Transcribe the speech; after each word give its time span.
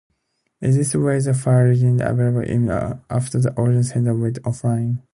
In 0.61 0.71
this 0.71 0.95
way, 0.95 1.19
the 1.19 1.35
file 1.35 1.61
remained 1.65 2.01
available 2.01 2.41
even 2.41 2.71
after 3.07 3.37
the 3.39 3.53
original 3.55 3.83
sender 3.83 4.15
went 4.15 4.41
offline. 4.41 5.03